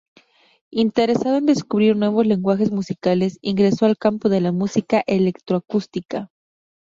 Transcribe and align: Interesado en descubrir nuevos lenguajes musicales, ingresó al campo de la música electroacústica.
Interesado 0.73 1.37
en 1.37 1.45
descubrir 1.45 1.95
nuevos 1.95 2.25
lenguajes 2.25 2.71
musicales, 2.71 3.37
ingresó 3.43 3.85
al 3.85 3.99
campo 3.99 4.29
de 4.29 4.41
la 4.41 4.51
música 4.51 5.03
electroacústica. 5.05 6.31